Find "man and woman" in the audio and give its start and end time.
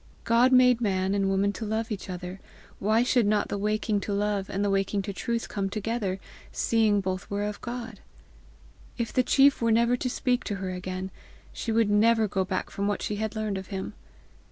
0.81-1.53